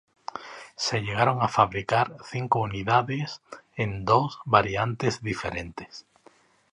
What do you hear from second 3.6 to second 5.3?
en dos variantes